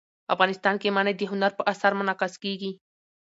[0.33, 2.71] افغانستان کې منی د هنر په اثار کې منعکس کېږي.